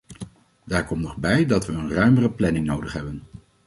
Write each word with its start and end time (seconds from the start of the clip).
Daar 0.65 0.85
komt 0.85 1.01
nog 1.01 1.17
bij 1.17 1.45
dat 1.45 1.65
we 1.65 1.73
een 1.73 1.91
ruimere 1.93 2.31
planning 2.31 2.65
nodig 2.65 2.93
hebben. 2.93 3.23